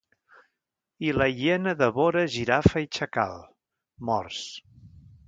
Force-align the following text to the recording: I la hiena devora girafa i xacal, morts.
I 1.07 1.11
la 1.17 1.27
hiena 1.41 1.75
devora 1.83 2.23
girafa 2.37 2.83
i 2.87 2.89
xacal, 2.99 3.37
morts. 4.11 4.41